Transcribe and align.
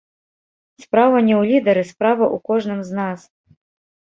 Справа 0.83 1.17
не 1.27 1.35
ў 1.41 1.51
лідары, 1.51 1.83
справа 1.91 2.25
ў 2.35 2.45
кожным 2.49 2.79
з 2.89 2.99
нас. 3.03 3.19